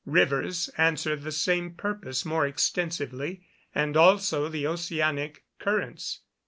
Rivers 0.07 0.67
answer 0.79 1.15
the 1.15 1.31
same 1.31 1.75
purpose 1.75 2.25
more 2.25 2.47
extensively, 2.47 3.45
and 3.75 3.95
also 3.95 4.49
the 4.49 4.65
oceanic 4.65 5.43
currents. 5.59 6.21